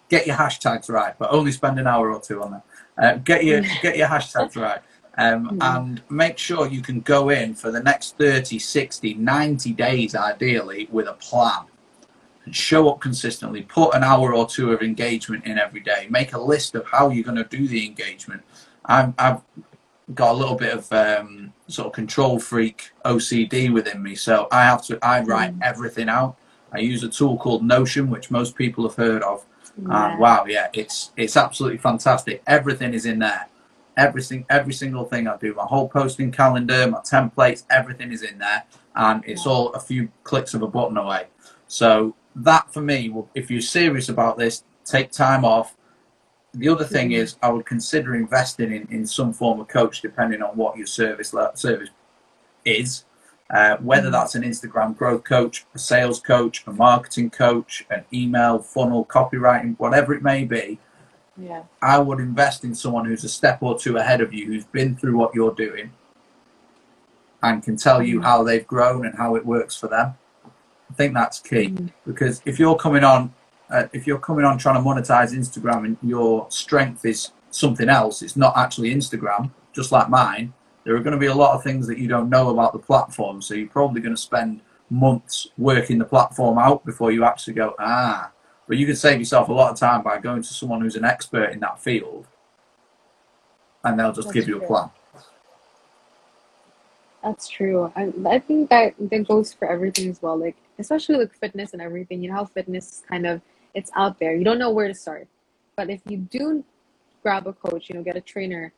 [0.10, 2.64] Get your hashtags right, but only spend an hour or two on that.
[2.98, 4.80] Uh, get your get your hashtags right.
[5.18, 5.78] Um, Mhm.
[5.78, 10.90] and make sure you can go in for the next 30, 60, 90 days, ideally,
[10.92, 11.64] with a plan
[12.44, 13.62] and show up consistently.
[13.64, 16.08] Put an hour or two of engagement in every day.
[16.10, 18.42] Make a list of how you're going to do the engagement.
[18.86, 19.40] I'm, I've
[20.14, 24.64] got a little bit of um, sort of control freak OCD within me, so I
[24.64, 25.00] have to.
[25.04, 25.64] I write Mm.
[25.64, 26.36] everything out.
[26.72, 29.46] I use a tool called Notion, which most people have heard of.
[29.82, 30.12] Yeah.
[30.12, 32.44] And wow, yeah, it's it's absolutely fantastic.
[32.48, 33.48] Everything is in there.
[33.98, 38.38] Everything, every single thing I do, my whole posting calendar, my templates, everything is in
[38.40, 38.64] there,
[38.96, 41.28] and it's all a few clicks of a button away.
[41.68, 45.76] So that for me, if you're serious about this, take time off.
[46.56, 50.42] The other thing is, I would consider investing in, in some form of coach, depending
[50.42, 51.90] on what your service service
[52.64, 53.04] is.
[53.50, 54.14] Uh, whether Mhm.
[54.14, 59.76] that's an Instagram growth coach, a sales coach, a marketing coach, an email funnel, copywriting,
[59.78, 60.80] whatever it may be,
[61.38, 61.64] Yeah.
[61.82, 64.96] I would invest in someone who's a step or two ahead of you, who's been
[64.96, 65.92] through what you're doing,
[67.44, 68.24] and can tell you Mhm.
[68.24, 70.16] how they've grown and how it works for them.
[70.90, 71.92] I think that's key Mhm.
[72.08, 73.34] because if you're coming on,
[73.70, 78.22] uh, if you're coming on trying to monetize Instagram and your strength is something else,
[78.22, 80.54] it's not actually Instagram, just like mine.
[80.84, 82.80] There are going to be a lot of things that you don't know about the
[82.80, 87.56] platform, so you're probably going to spend months working the platform out before you actually
[87.56, 88.32] go, ah,
[88.68, 91.06] But you can save yourself a lot of time by going to someone who's an
[91.06, 92.28] expert in that field,
[93.84, 94.92] and they'll just That's give you a plan.
[97.24, 97.92] That's true.
[97.96, 100.38] I, I think that that goes for everything as well.
[100.38, 102.22] Like especially like fitness and everything.
[102.22, 103.42] You know how fitness is kind of
[103.76, 104.36] it's out there.
[104.36, 105.28] You don't know where to start.
[105.78, 106.66] But if you do
[107.24, 108.74] grab a coach, you know, get a trainer,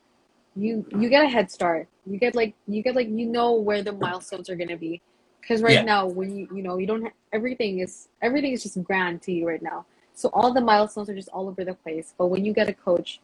[0.56, 1.88] you you get a head start.
[2.06, 5.02] You get like you get like you know where the milestones are gonna be.
[5.40, 5.84] Because right Yeah.
[5.84, 9.32] now, when you you know you don't ha- everything is everything is just grand to
[9.32, 9.86] you right now.
[10.14, 12.14] So all the milestones are just all over the place.
[12.18, 13.20] But when you get a coach,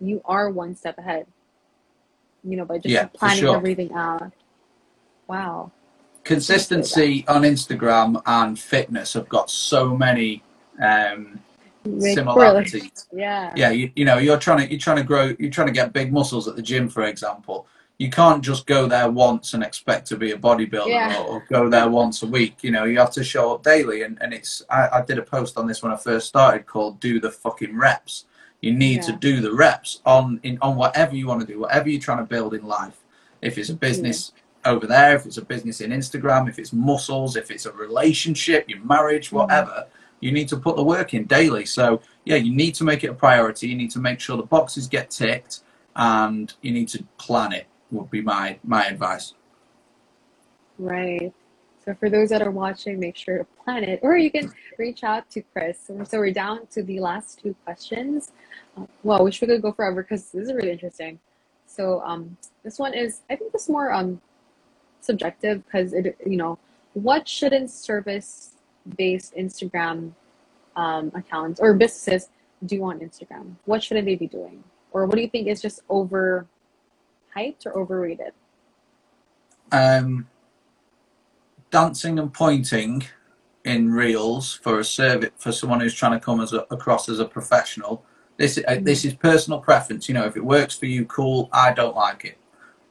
[0.00, 1.26] you are one step ahead.
[2.44, 3.56] You know, by just Yeah, planning sure.
[3.56, 4.32] everything out.
[5.28, 5.72] Wow.
[6.24, 10.42] Consistency on Instagram and fitness have got so many
[10.82, 11.38] um,
[11.98, 13.06] similarities.
[13.12, 13.52] Yeah.
[13.56, 15.92] yeah you, you know you're trying to you're trying to grow you're trying to get
[15.92, 17.66] big muscles at the gym for example
[17.98, 21.18] you can't just go there once and expect to be a bodybuilder Yeah.
[21.20, 24.02] or, or go there once a week you know you have to show up daily
[24.02, 27.00] and, and it's I, I did a post on this when i first started called
[27.00, 28.24] do the fucking reps
[28.60, 31.88] you need to do the reps on in on whatever you want to do whatever
[31.88, 32.98] you're trying to build in life
[33.40, 34.32] if it's a business
[34.64, 38.68] over there if it's a business in instagram if it's muscles if it's a relationship
[38.68, 39.34] your marriage Mhm.
[39.34, 39.86] whatever
[40.20, 43.08] you need to put the work in daily so yeah, you need to make it
[43.08, 43.68] a priority.
[43.68, 45.60] You need to make sure the boxes get ticked,
[45.96, 47.66] and you need to plan it.
[47.90, 49.32] Would be my my advice.
[50.78, 51.32] Right.
[51.82, 55.04] So for those that are watching, make sure to plan it, or you can reach
[55.04, 55.90] out to Chris.
[56.04, 58.30] So we're down to the last two questions.
[58.76, 61.18] Uh, well, we should go forever because this is really interesting.
[61.64, 64.20] So um, this one is, I think, this more um
[65.00, 66.58] subjective because it, you know,
[66.92, 67.70] what shouldn't
[68.88, 70.12] service-based Instagram
[70.76, 72.30] um, accounts or businesses
[72.66, 73.54] do on Instagram?
[73.64, 76.46] What shouldn't they be doing, or what do you think is just over
[77.36, 78.32] hyped or overrated?
[79.70, 80.26] Um,
[81.70, 83.04] dancing and pointing
[83.64, 87.18] in reels for a service for someone who's trying to come as a, across as
[87.18, 88.04] a professional.
[88.36, 90.08] This uh, this is personal preference.
[90.08, 91.48] You know, if it works for you, cool.
[91.52, 92.38] I don't like it.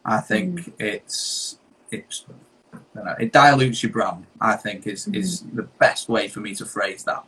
[0.05, 1.59] I think it's
[1.91, 2.46] it's you
[2.95, 4.25] know, it dilutes your brand.
[4.41, 7.23] I think is is the best way for me to phrase that.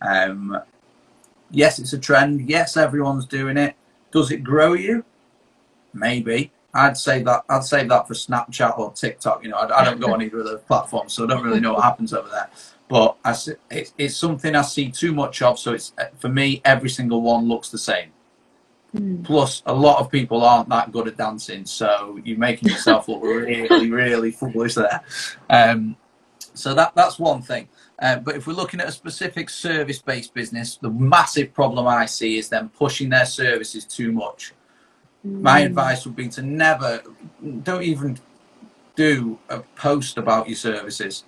[0.00, 0.60] Um,
[1.50, 2.48] yes, it's a trend.
[2.48, 3.74] Yes, everyone's doing it.
[4.12, 5.04] Does it grow you?
[5.92, 6.52] Maybe.
[6.74, 7.44] I'd say that.
[7.48, 9.44] I'd save that for Snapchat or TikTok.
[9.44, 11.60] You know, I, I don't go on either of those platforms, so I don't really
[11.60, 12.50] know what happens over there.
[12.88, 13.34] But I,
[13.70, 15.58] it's something I see too much of.
[15.58, 18.10] So it's for me, every single one looks the same.
[18.94, 19.24] Mm.
[19.24, 23.22] Plus, a lot of people aren't that good at dancing, so you're making yourself look
[23.24, 25.02] really, really foolish there.
[25.50, 25.96] Um,
[26.54, 27.68] so that that's one thing.
[27.98, 32.38] Uh, but if we're looking at a specific service-based business, the massive problem I see
[32.38, 34.52] is them pushing their services too much.
[35.22, 35.66] My Mm.
[35.66, 37.02] advice would be to never,
[37.62, 38.18] don't even
[38.94, 41.24] do a post about your services.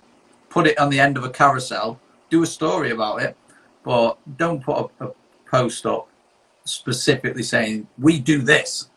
[0.49, 1.99] Put it on the end of a carousel.
[2.29, 3.35] Do a story about it,
[3.83, 5.11] but don't put a, a
[5.49, 6.07] post up
[6.67, 8.89] specifically saying we do this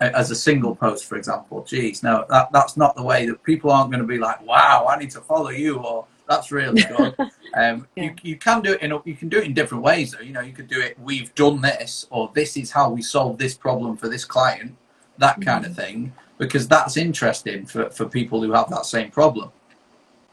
[0.00, 1.62] as a single post, for example.
[1.64, 4.86] Geez, no, that, that's not the way that people aren't going to be like, wow,
[4.88, 7.14] I need to follow you, or that's really good.
[7.54, 8.04] Um, Yeah.
[8.04, 10.20] you, you can do it in you can do it in different ways though.
[10.20, 10.98] You know, you could do it.
[10.98, 14.76] We've done this, or this is how we solve this problem for this client.
[15.18, 19.50] That kind of thing, because that's interesting for, for people who have that same problem.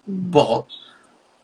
[0.10, 0.32] Mm.
[0.32, 0.66] But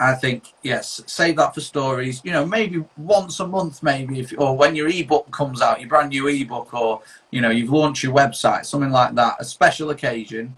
[0.03, 2.19] I think yes, save that for stories.
[2.25, 5.87] You know, maybe once a month, maybe if or when your ebook comes out, your
[5.87, 9.91] brand new ebook, or you know you've launched your website, something like that, a special
[9.91, 10.57] occasion.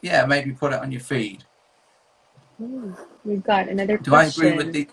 [0.00, 1.44] Yeah, maybe put it on your feed.
[2.60, 2.96] Mm.
[3.24, 4.88] We've got another Do I agree with the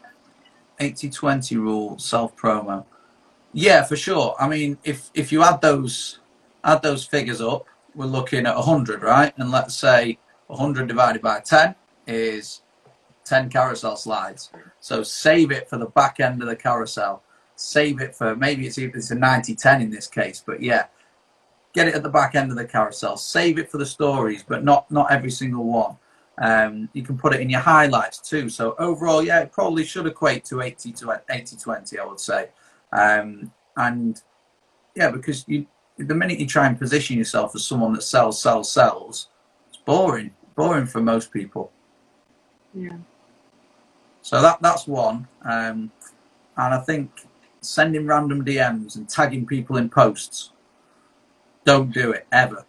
[0.79, 2.85] 80-20 rule, self promo?
[3.53, 4.35] Yeah, for sure.
[4.37, 6.19] I mean, if if you add those
[6.65, 9.33] add those figures up, we're looking at 100, right?
[9.37, 12.62] And let's say 100 divided by 10 is
[13.25, 14.51] 10 carousel slides.
[14.79, 17.23] So save it for the back end of the carousel.
[17.55, 20.87] Save it for maybe it's it's a 90-10 in this case, but yeah,
[21.73, 23.15] get it at the back end of the carousel.
[23.17, 25.97] Save it for the stories, but not not every single one.
[26.39, 28.49] Um, you can put it in your highlights too.
[28.49, 32.49] So overall, yeah, it probably should equate to 80 to 80 20, I would say.
[32.91, 34.19] Um, and
[34.95, 38.71] yeah, because you the minute you try and position yourself as someone that sells, sells,
[38.71, 39.27] sells,
[39.69, 41.71] it's boring, boring for most people.
[42.73, 42.97] Yeah.
[44.23, 45.29] So that that's one.
[45.43, 45.93] Um,
[46.57, 47.11] and I think
[47.61, 50.51] sending random DMs and tagging people in posts,
[51.65, 52.65] don't do it ever.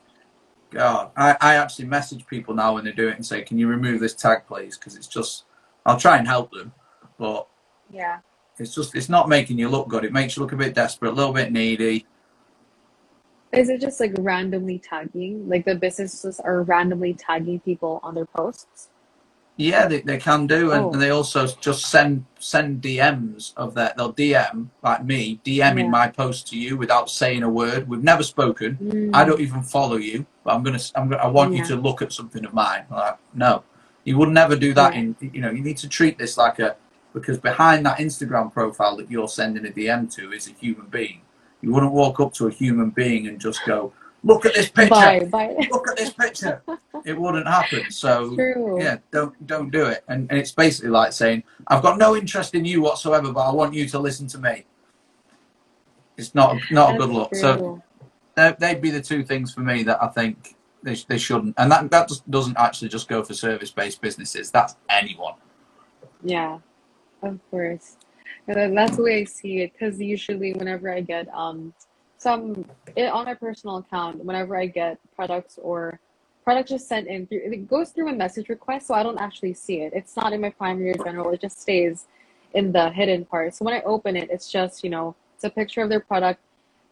[0.70, 3.68] God, I, I actually message people now when they do it and say, "Can you
[3.68, 5.44] remove this tag, please?" Because it's just,
[5.86, 6.72] I'll try and help them,
[7.18, 7.48] but
[7.90, 8.20] Yeah.
[8.58, 10.04] it's just, it's not making you look good.
[10.04, 12.06] It makes you look a bit desperate, a little bit needy.
[13.52, 15.48] Is it just like randomly tagging?
[15.48, 18.90] Like the businesses are randomly tagging people on their posts?
[19.56, 20.92] Yeah, they, they can do, and, Oh.
[20.92, 23.96] and they also just send send DMs of that.
[23.96, 25.88] They'll DM like me, DMing Yeah.
[25.88, 27.88] my post to you without saying a word.
[27.88, 28.76] We've never spoken.
[28.82, 29.10] Mm.
[29.14, 30.80] I don't even follow you, but I'm gonna.
[30.96, 31.22] I'm gonna.
[31.22, 32.84] I want you to look at something of mine.
[32.90, 33.62] Like, no,
[34.02, 34.90] you would never do that.
[34.90, 34.96] Right.
[34.98, 36.74] In you know, you need to treat this like a
[37.12, 41.20] because behind that Instagram profile that you're sending a DM to is a human being.
[41.62, 43.92] You wouldn't walk up to a human being and just go,
[44.24, 44.90] "Look at this picture.
[44.90, 45.56] Bye, bye.
[45.70, 46.62] Look at this picture."
[47.06, 47.90] it wouldn't happen.
[47.90, 48.80] So True.
[48.82, 50.04] yeah, don't don't do it.
[50.08, 53.52] And, and it's basically like saying, I've got no interest in you whatsoever, but I
[53.52, 54.66] want you to listen to me.
[56.16, 57.34] It's not not a good look.
[57.36, 57.82] So true.
[58.36, 61.54] they- they'd be the two things for me that I think they, they shouldn't.
[61.58, 64.50] And that that just doesn't actually just go for service based businesses.
[64.50, 65.34] That's anyone.
[66.22, 66.58] Yeah,
[67.22, 67.96] of course.
[68.48, 69.72] And that's the way I see it.
[69.72, 71.74] Because usually, whenever I get um
[72.24, 76.00] some it, on my personal account, whenever I get products or
[76.44, 79.54] products just sent in through, it goes through a message request, so I don't actually
[79.54, 79.92] see it.
[79.94, 81.30] It's not in my primary or general.
[81.32, 82.06] It just stays
[82.54, 83.54] in the hidden part.
[83.54, 86.40] So when I open it, it's just you know it's a picture of their product,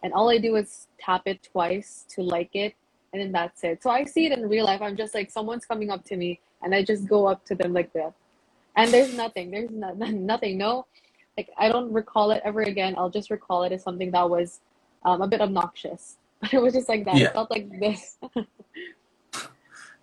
[0.04, 2.74] and all I do is tap it twice to like it,
[3.12, 3.82] and then that's it.
[3.82, 4.82] So I see it in real life.
[4.82, 7.72] I'm just like someone's coming up to me, and I just go up to them
[7.74, 8.14] like that
[8.76, 10.86] and there's nothing there's no, nothing no
[11.38, 14.60] like i don't recall it ever again i'll just recall it as something that was
[15.04, 17.28] um, a bit obnoxious but it was just like that Yeah.
[17.28, 18.16] it felt like this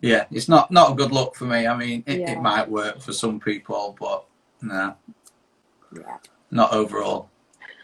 [0.01, 1.67] Yeah, it's not not a good look for me.
[1.67, 2.31] I mean, it, Yeah.
[2.31, 4.25] it might work for some people, but
[4.61, 4.95] no,
[5.91, 6.17] yeah
[6.51, 7.29] not overall.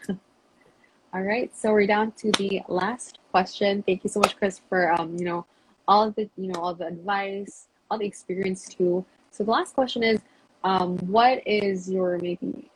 [1.13, 4.91] all right so we're down to the last question thank you so much chris for
[4.99, 5.45] um you know
[5.87, 10.03] all the you know all the advice all the experience too so the last question
[10.03, 10.19] is
[10.63, 12.69] um what is your maybe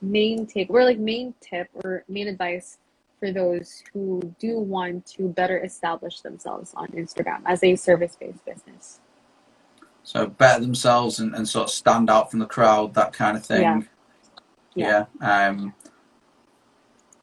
[0.00, 2.78] main take or like main tip or main advice
[3.20, 9.00] for those who do want to better establish themselves on Instagram as a service-based business.
[10.02, 13.44] So better themselves and, and sort of stand out from the crowd, that kind of
[13.44, 13.62] thing.
[13.62, 13.80] Yeah.
[14.74, 15.04] Yeah.
[15.20, 15.48] Yeah.
[15.48, 15.74] Um,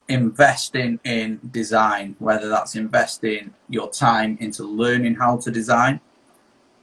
[0.08, 6.00] investing in design, whether that's investing your time into learning how to design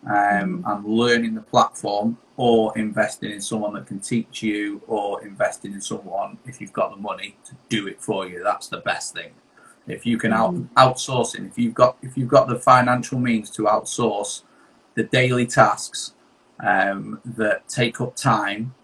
[0.06, 5.72] um, and learning the platform, or investing in someone that can teach you, or investing
[5.72, 8.42] in someone if you've got the money to do it for you.
[8.42, 9.32] That's the best thing.
[9.86, 10.68] If you can out Mhm.
[10.76, 14.42] outsourcing, if you've got if you've got the financial means to outsource
[14.94, 16.14] the daily tasks
[16.60, 18.74] um, that take up time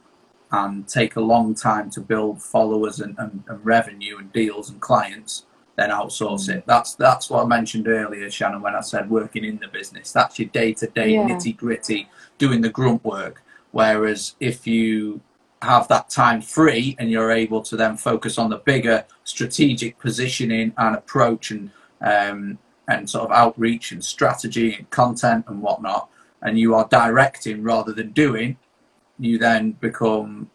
[0.52, 4.80] and take a long time to build followers and, and, and revenue and deals and
[4.80, 6.56] clients, then outsource Mhm.
[6.56, 6.64] it.
[6.66, 10.12] That's that's what I mentioned earlier, Shannon, when I said working in the business.
[10.12, 11.28] That's your day to day Yeah.
[11.28, 12.08] nitty gritty,
[12.40, 13.36] doing the grunt work.
[13.70, 15.20] Whereas if you
[15.62, 20.72] have that time free and you're able to then focus on the bigger strategic positioning
[20.76, 26.08] and approach and um, and sort of outreach and strategy and content and whatnot,
[26.42, 28.56] and you are directing rather than doing,
[29.26, 30.50] you then become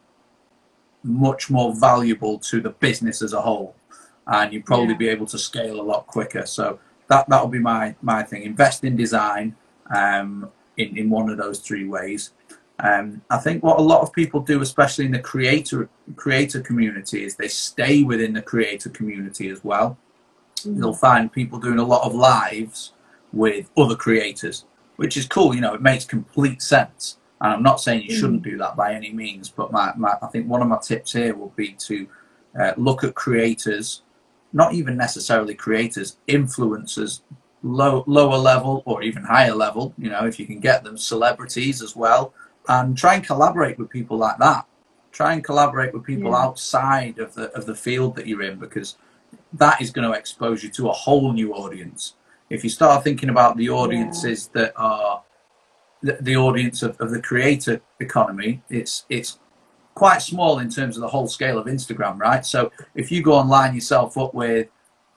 [1.03, 3.75] much more valuable to the business as a whole,
[4.27, 5.05] and you probably Yeah.
[5.05, 6.45] be able to scale a lot quicker.
[6.57, 8.41] So that that will be my my thing.
[8.43, 9.55] Invest in design
[9.95, 12.31] um, in in one of those three ways.
[12.79, 17.23] Um, I think what a lot of people do, especially in the creator creator community,
[17.23, 19.97] is they stay within the creator community as well.
[20.59, 20.77] Mhm.
[20.77, 22.91] You'll find people doing a lot of lives
[23.31, 24.65] with other creators,
[24.97, 25.55] which is cool.
[25.55, 27.17] You know, it makes complete sense.
[27.41, 30.27] And I'm not saying you shouldn't do that by any means, but my, my I
[30.27, 32.07] think one of my tips here would be to
[32.59, 34.03] uh, look at creators,
[34.53, 37.21] not even necessarily creators, influencers,
[37.65, 39.93] low lower level or even higher level.
[39.97, 42.33] You know, if you can get them, celebrities as well,
[42.69, 44.65] and try and collaborate with people like that.
[45.11, 46.43] Try and collaborate with people Yeah.
[46.45, 48.97] outside of the of the field that you're in because
[49.53, 52.13] that is going to expose you to a whole new audience.
[52.49, 55.23] If you start thinking about the audiences that are
[56.01, 59.39] the, the audience of, of the creator economy, it's it's
[59.95, 62.45] quite small in terms of the whole scale of Instagram, right?
[62.45, 64.67] So if you go and line yourself up with,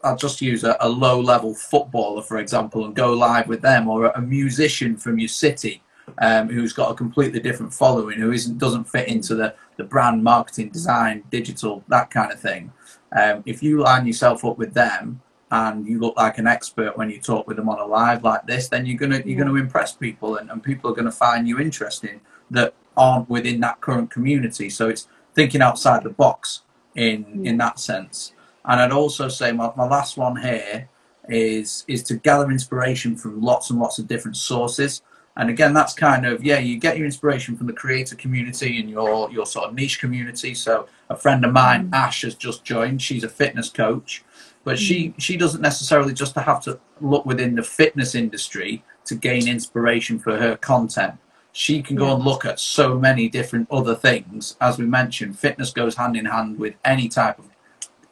[0.05, 3.89] I'll just use a, a low level footballer, for example, and go live with them,
[3.89, 5.83] or a, musician from your city
[6.19, 10.23] um, who's got a completely different following, who isn't doesn't fit into the, the brand,
[10.23, 12.73] marketing, design, digital, that kind of thing.
[13.13, 15.21] Um, if you line yourself up with them
[15.51, 18.47] and you look like an expert when you talk with them on a live like
[18.47, 21.59] this, then you're gonna you're gonna impress people, and, and people are gonna find you
[21.59, 22.21] interesting
[22.51, 24.71] that aren't within that current community.
[24.71, 26.63] So it's thinking outside the box
[26.95, 28.33] in in that sense.
[28.69, 30.89] And I'd also say my, my last one here
[31.29, 35.03] is is to gather inspiration from lots and lots of different sources.
[35.37, 38.91] And again, that's kind of yeah, you get your inspiration from the creator community and
[38.91, 40.55] your your sort of niche community.
[40.55, 41.95] So a friend of mine, mm.
[41.95, 43.01] Ash, has just joined.
[43.03, 44.25] She's a fitness coach,
[44.65, 45.15] but she mm.
[45.19, 50.37] she doesn't necessarily just have to look within the fitness industry to gain inspiration for
[50.39, 51.15] her content.
[51.53, 52.15] she can go Yeah.
[52.15, 54.57] and look at so many different other things.
[54.61, 57.47] As we mentioned, fitness goes hand in hand with any type of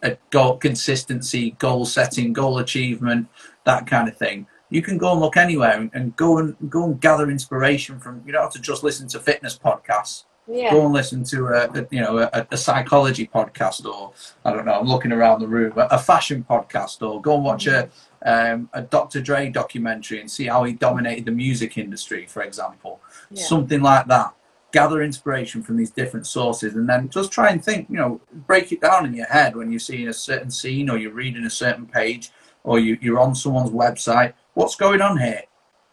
[0.03, 3.29] a goal consistency, goal setting, goal achievement,
[3.65, 4.47] that kind of thing.
[4.71, 8.23] You can go and look anywhere and, and go and go and gather inspiration from.
[8.27, 10.25] You don't have to just listen to fitness podcasts.
[10.49, 10.71] Yeah.
[10.71, 14.13] Go and listen to a, a you know a, a psychology podcast or
[14.45, 14.79] I don't know.
[14.79, 15.73] I'm looking around the room.
[15.77, 17.89] A, a fashion podcast or go and watch a
[18.25, 19.21] um, a Dr.
[19.21, 23.45] Dre documentary and see how he dominated the music industry, for example Yeah.
[23.45, 24.35] something like that.
[24.73, 28.73] Gather inspiration from these different sources and then just try and think, you know, break
[28.73, 31.51] it down in your head when you're seeing a certain scene or you're reading a
[31.51, 32.31] certain page
[32.65, 34.35] or you, you're on someone's website.
[34.55, 35.43] What's going on here?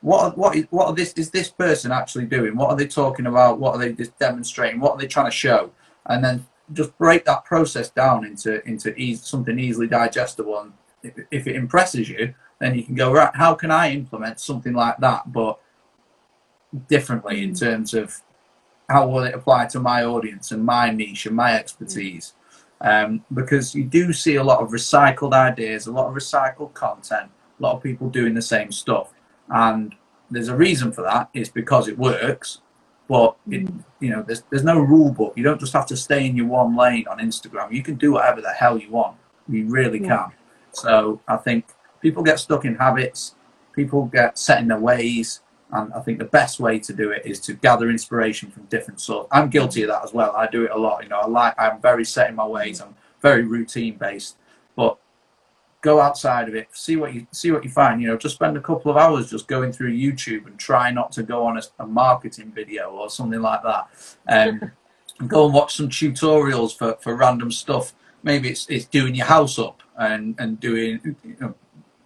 [0.02, 2.58] What what is what are this is this person actually doing?
[2.58, 3.58] What are they talking about?
[3.58, 4.82] What are they just demonstrating?
[4.82, 5.72] What are they trying to show?
[6.08, 10.60] And then just break that process down into into something easily digestible.
[10.60, 13.34] And if, if it impresses you, then you can go right.
[13.34, 15.58] How can I implement something like that, but
[16.88, 17.60] differently in mm.
[17.60, 18.22] terms of
[18.94, 22.34] how will it apply to my audience and my niche and my expertise?
[22.82, 27.32] Um, because you do see a lot of recycled ideas, a lot of recycled content,
[27.60, 29.14] a lot of people doing the same stuff,
[29.50, 29.96] and
[30.30, 31.30] there's a reason for that.
[31.34, 32.62] It's because it works,
[33.08, 33.70] but it,
[34.00, 35.34] you know, there's there's no rule book.
[35.38, 37.72] You don't just have to stay in your one lane on Instagram.
[37.72, 39.18] You can do whatever the hell you want.
[39.48, 40.18] You really Yeah.
[40.18, 40.32] can.
[40.72, 41.66] So I think
[42.02, 43.36] people get stuck in habits.
[43.74, 45.42] People get set in their ways.
[45.74, 49.02] And I think the best way to do it is to gather inspiration from different
[49.02, 49.28] sources.
[49.32, 50.32] I'm guilty of that as well.
[50.36, 51.04] I do it a lot.
[51.04, 52.80] You know, I like I'm very set in my ways.
[52.80, 54.38] I'm very routine based.
[54.76, 54.98] But
[55.82, 58.02] go outside of it, see what you see what you find.
[58.02, 61.12] You know, just spend a couple of hours just going through YouTube and try not
[61.14, 63.90] to go on a, a marketing video or something like that.
[64.28, 64.72] Um,
[65.28, 67.94] go and watch some tutorials for, for random stuff.
[68.22, 71.56] Maybe it's it's doing your house up and and doing you know,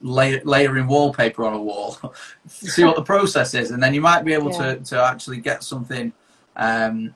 [0.02, 1.98] lay, layering wallpaper on a wall.
[2.48, 4.76] See what the process is, and then you might be able Yeah.
[4.76, 6.12] to to actually get something.
[6.56, 7.14] Um,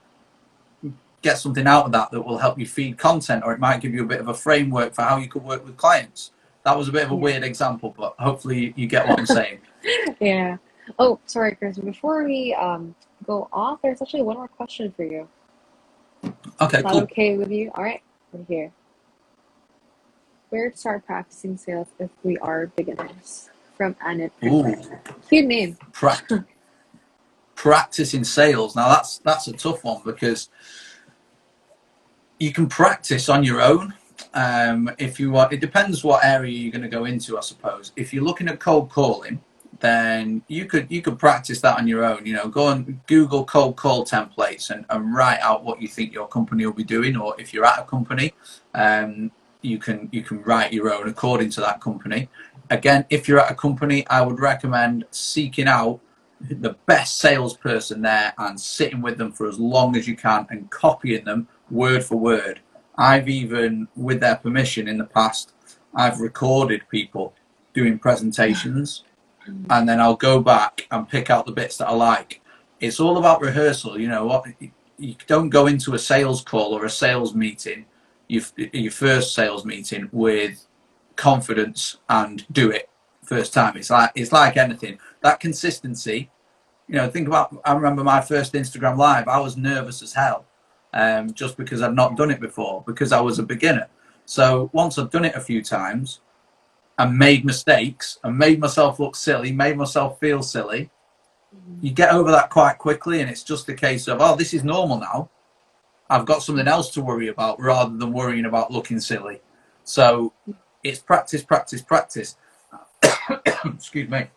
[1.21, 3.93] get something out of that that will help you feed content or it might give
[3.93, 6.31] you a bit of a framework for how you could work with clients
[6.63, 7.19] that was a bit of a Yeah.
[7.19, 9.59] weird example but hopefully you get what i'm saying
[10.19, 10.57] Yeah.
[10.97, 11.77] Oh, sorry, Chris.
[11.77, 12.95] Before we um
[13.27, 15.27] go off, there's actually one more question for you.
[16.23, 16.33] okay
[16.77, 17.71] Is that cool okay with you?
[17.75, 18.01] All right,
[18.33, 18.71] we're here.
[20.51, 23.49] Where to start practicing sales if we are beginners?
[23.77, 24.33] From Annette.
[24.43, 24.75] Ooh.
[25.29, 25.77] Cute name.
[25.93, 26.45] pra-
[27.55, 30.49] practicing sales now that's that's a tough one because
[32.39, 33.93] you can practice on your own
[34.33, 37.91] um, if you are it depends what area you're going to go into i suppose
[37.95, 39.39] if you're looking at cold calling
[39.79, 43.45] then you could you could practice that on your own you know go and google
[43.45, 47.15] cold call templates and, and write out what you think your company will be doing
[47.15, 48.33] or if you're at a company
[48.73, 49.29] um,
[49.61, 52.29] you can you can write your own according to that company
[52.69, 55.99] again if you're at a company i would recommend seeking out
[56.49, 60.69] the best salesperson there and sitting with them for as long as you can and
[60.71, 62.59] copying them word for word.
[62.97, 65.53] I've even, with their permission in the past,
[65.93, 67.33] I've recorded people
[67.73, 69.03] doing presentations
[69.69, 72.41] and then I'll go back and pick out the bits that I like.
[72.79, 74.45] It's all about rehearsal, you know what
[74.97, 77.85] you don't go into a sales call or a sales meeting,
[78.31, 80.65] you, your first sales meeting with
[81.17, 82.89] confidence and do it
[83.23, 83.75] first time.
[83.75, 84.97] It's like it's like anything.
[85.21, 86.31] That consistency,
[86.87, 90.45] you know, think about I remember my first Instagram live, I was nervous as hell.
[90.93, 93.87] Um, just because I'd not done it before, because I was a beginner.
[94.25, 96.19] So once I've done it a few times
[96.97, 100.89] and made mistakes and made myself look silly, made myself feel silly,
[101.79, 104.65] you get over that quite quickly and it's just a case of, oh, this is
[104.65, 105.29] normal now.
[106.11, 109.41] I've got something else to worry about rather than worrying about looking silly.
[109.85, 110.33] So
[110.83, 112.35] it's practice, practice, practice.
[113.65, 114.29] Excuse me.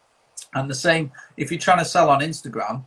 [0.55, 2.85] And the same if you're trying to sell on Instagram.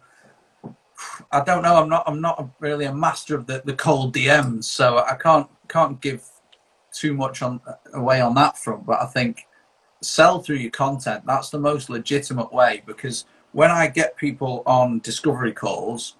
[1.31, 1.75] I don't know.
[1.75, 2.05] I'm not.
[2.07, 6.23] I'm not really a master of the, the cold DMs, so I can't can't give
[6.91, 7.61] too much on
[7.93, 8.85] away on that front.
[8.85, 9.45] But I think
[10.01, 11.23] sell through your content.
[11.27, 16.15] That's the most legitimate way because when I get people on discovery calls,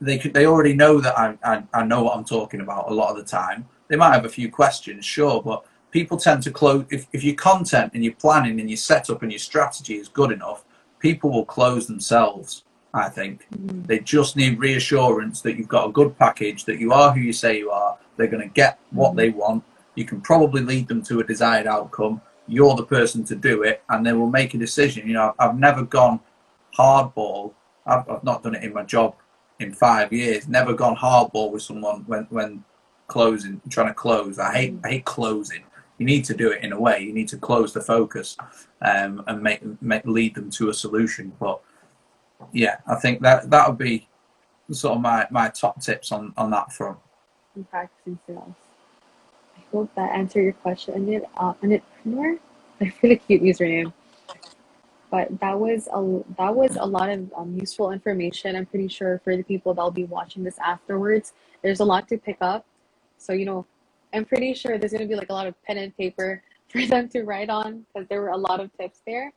[0.00, 2.94] they could they already know that I, I I know what I'm talking about a
[2.94, 3.66] lot of the time.
[3.88, 7.34] They might have a few questions, sure, but people tend to close if, if your
[7.34, 10.64] content and your planning and your setup and your strategy is good enough
[10.98, 13.46] people will close themselves i think.
[13.54, 13.86] Mm.
[13.86, 17.32] They just need reassurance that you've got a good package that you are who you
[17.32, 19.16] say you are they're going to get what mm.
[19.16, 19.62] they want.
[19.94, 22.20] You can probably lead them to a desired outcome.
[22.46, 25.06] You're the person to do it and they will make a decision.
[25.06, 26.20] You know i've, I've never gone
[26.76, 27.52] hardball.
[27.86, 29.14] I've, I've not done it in my job
[29.60, 32.64] in five years never gone hardball with someone when when
[33.06, 35.64] closing trying to close i hate i hate closing
[35.98, 37.00] you need to do it in a way.
[37.00, 38.36] You need to close the focus
[38.82, 41.32] um, and make, make lead them to a solution.
[41.40, 41.60] But
[42.52, 44.08] yeah, I think that that would be
[44.70, 46.98] sort of my, my top tips on, on that front.
[47.56, 48.54] In practicing sales.
[49.56, 50.94] I hope that answered your question.
[50.94, 52.38] And it, uh, Anitpreneur,
[52.80, 53.92] a really cute username.
[55.10, 58.56] But that was a that was a lot of um, useful information.
[58.56, 61.32] I'm pretty sure for the people that'll be watching this afterwards,
[61.62, 62.66] there's a lot to pick up.
[63.16, 63.66] So you know,
[64.12, 67.08] I'm pretty sure there's gonna be like a lot of pen and paper for them
[67.10, 69.32] to write on because there were a lot of tips there.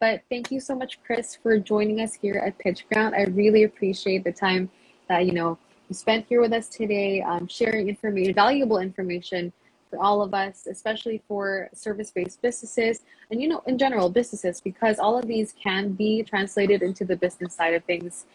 [0.00, 3.14] But thank you so much, Chris, for joining us here at PitchGround.
[3.14, 4.70] I really appreciate the time
[5.08, 9.52] that you know you spent here with us today, um, sharing information, valuable information
[9.90, 14.98] for all of us, especially for service-based businesses and you know in general businesses, because
[14.98, 18.26] all of these can be translated into the business side of things.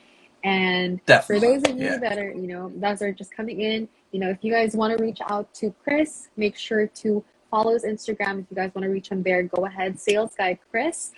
[0.43, 1.97] And Definitely, for those of you yeah.
[1.97, 4.97] that are you know that are just coming in, you know if you guys want
[4.97, 8.39] to reach out to Chris, make sure to follow his Instagram.
[8.39, 9.99] If you guys want to reach him there, go ahead.
[9.99, 11.11] Sales guy Chris.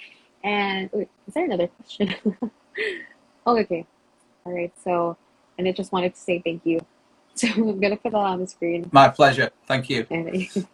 [0.43, 2.13] And wait, is there another question?
[3.45, 3.85] oh, okay.
[4.45, 4.73] All right.
[4.83, 5.17] So,
[5.57, 6.79] and I just wanted to say thank you.
[7.37, 8.89] So I'm gonna put that on the screen.
[8.91, 9.51] My pleasure.
[9.67, 10.07] Thank you.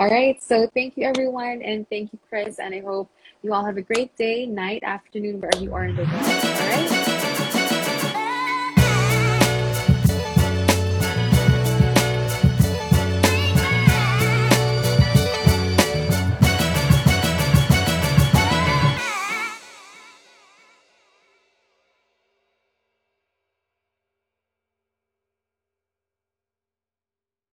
[0.00, 0.42] All right.
[0.42, 2.58] So thank you everyone, and thank you, Chris.
[2.58, 3.10] And I hope
[3.42, 6.14] you all have a great day, night, afternoon, wherever you are in the world.
[6.58, 6.99] All right.